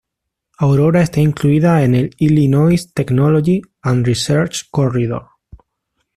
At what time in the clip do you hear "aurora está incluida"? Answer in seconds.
0.57-1.83